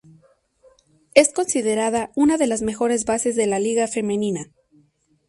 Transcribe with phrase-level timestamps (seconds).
[1.13, 4.49] Es considerada una de las mejores bases de la liga femenina.